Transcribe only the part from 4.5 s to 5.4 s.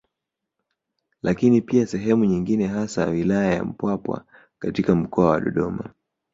katika mkoa